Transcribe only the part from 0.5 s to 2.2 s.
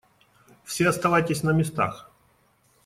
Все оставайтесь на местах.